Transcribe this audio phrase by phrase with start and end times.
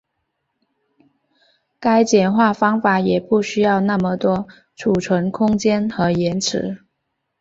[1.79, 6.83] 该简化方法也不需要那么多存储空间和延迟。